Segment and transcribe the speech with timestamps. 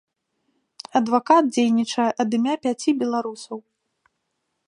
[0.99, 3.57] Адвакат дзейнічае ад імя пяці беларусаў.